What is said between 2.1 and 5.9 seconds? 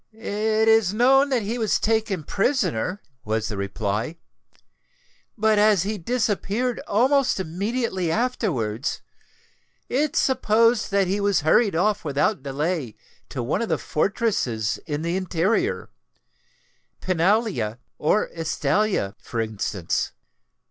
prisoner," was the reply; "but as